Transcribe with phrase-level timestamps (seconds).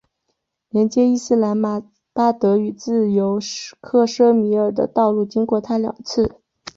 [0.71, 1.79] 连接伊斯兰马
[2.11, 3.39] 巴德与自由
[3.79, 6.41] 克什米尔的道路经过它两次。